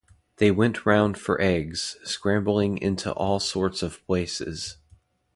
They 0.37 0.49
went 0.49 0.83
round 0.83 1.15
for 1.19 1.39
eggs, 1.39 1.95
scrambling 2.03 2.79
into 2.79 3.11
all 3.11 3.39
sorts 3.39 3.83
of 3.83 4.03
places. 4.07 4.77